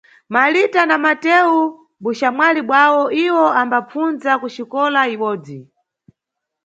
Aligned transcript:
Malita 0.33 0.81
na 0.89 0.97
Matewu 1.03 1.61
mbuxamwali 1.99 2.61
bwawo, 2.67 3.03
iwo 3.25 3.45
ambapfundza 3.61 4.31
kuxikola 4.41 5.01
ibodzi 5.13 5.59